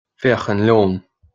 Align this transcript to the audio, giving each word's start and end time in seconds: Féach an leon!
Féach 0.23 0.47
an 0.53 0.61
leon! 0.69 0.93